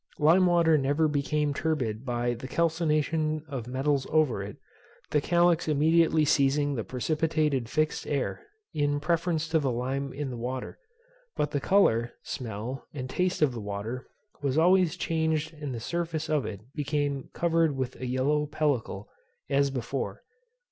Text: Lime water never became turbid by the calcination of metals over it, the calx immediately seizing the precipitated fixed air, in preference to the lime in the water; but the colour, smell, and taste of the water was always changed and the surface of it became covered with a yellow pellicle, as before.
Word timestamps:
Lime 0.17 0.47
water 0.47 0.79
never 0.79 1.07
became 1.07 1.53
turbid 1.53 2.03
by 2.03 2.33
the 2.33 2.47
calcination 2.47 3.43
of 3.47 3.67
metals 3.67 4.07
over 4.09 4.41
it, 4.41 4.57
the 5.11 5.21
calx 5.21 5.67
immediately 5.67 6.25
seizing 6.25 6.73
the 6.73 6.83
precipitated 6.83 7.69
fixed 7.69 8.07
air, 8.07 8.47
in 8.73 8.99
preference 8.99 9.47
to 9.49 9.59
the 9.59 9.69
lime 9.69 10.11
in 10.11 10.31
the 10.31 10.37
water; 10.37 10.79
but 11.35 11.51
the 11.51 11.61
colour, 11.61 12.13
smell, 12.23 12.87
and 12.95 13.11
taste 13.11 13.43
of 13.43 13.51
the 13.51 13.61
water 13.61 14.07
was 14.41 14.57
always 14.57 14.97
changed 14.97 15.53
and 15.53 15.71
the 15.71 15.79
surface 15.79 16.29
of 16.31 16.47
it 16.47 16.61
became 16.73 17.29
covered 17.33 17.75
with 17.77 17.95
a 17.97 18.07
yellow 18.07 18.47
pellicle, 18.47 19.07
as 19.51 19.69
before. 19.69 20.23